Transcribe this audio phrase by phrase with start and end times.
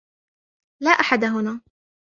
[0.83, 1.61] لا أحد هنا.